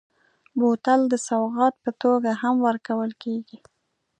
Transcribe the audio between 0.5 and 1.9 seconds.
بوتل د سوغات